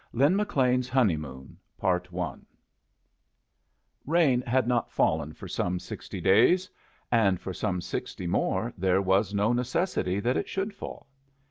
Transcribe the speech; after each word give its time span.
LIN 0.13 0.33
McLEAN'S 0.35 0.89
HONEY 0.89 1.15
MOON 1.17 1.57
Rain 4.07 4.41
had 4.41 4.67
not 4.67 4.89
fallen 4.91 5.31
for 5.31 5.47
some 5.47 5.77
sixty 5.79 6.19
days, 6.19 6.67
and 7.11 7.39
for 7.39 7.53
some 7.53 7.81
sixty 7.81 8.25
more 8.25 8.73
there 8.75 8.99
was 8.99 9.31
no 9.35 9.53
necessity 9.53 10.19
that 10.19 10.37
it 10.37 10.49
should 10.49 10.73
fall. 10.73 11.05